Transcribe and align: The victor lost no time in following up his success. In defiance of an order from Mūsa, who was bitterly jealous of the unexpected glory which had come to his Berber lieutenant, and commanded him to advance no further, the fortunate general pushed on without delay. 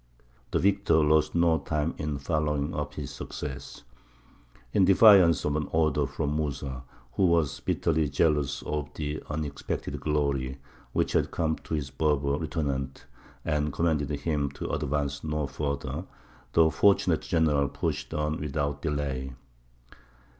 The 0.49 0.57
victor 0.57 0.95
lost 1.03 1.35
no 1.35 1.59
time 1.59 1.93
in 1.99 2.17
following 2.17 2.73
up 2.73 2.95
his 2.95 3.11
success. 3.11 3.83
In 4.73 4.83
defiance 4.83 5.45
of 5.45 5.55
an 5.55 5.67
order 5.71 6.07
from 6.07 6.35
Mūsa, 6.35 6.81
who 7.11 7.27
was 7.27 7.59
bitterly 7.59 8.09
jealous 8.09 8.63
of 8.63 8.91
the 8.95 9.21
unexpected 9.29 9.99
glory 9.99 10.57
which 10.91 11.11
had 11.13 11.29
come 11.29 11.55
to 11.57 11.75
his 11.75 11.91
Berber 11.91 12.37
lieutenant, 12.37 13.05
and 13.45 13.71
commanded 13.71 14.09
him 14.09 14.49
to 14.53 14.71
advance 14.71 15.23
no 15.23 15.45
further, 15.45 16.05
the 16.53 16.71
fortunate 16.71 17.21
general 17.21 17.69
pushed 17.69 18.11
on 18.11 18.39
without 18.39 18.81
delay. 18.81 19.33